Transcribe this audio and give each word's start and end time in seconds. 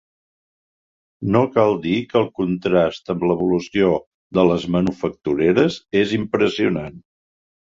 No 1.35 1.41
cal 1.57 1.75
dir 1.83 1.97
que 2.13 2.17
el 2.21 2.25
contrast 2.39 3.13
amb 3.15 3.27
l’evolució 3.33 3.91
de 4.39 4.47
les 4.53 4.67
manufactureres 4.77 5.79
és 6.05 6.17
impressionant. 6.19 6.99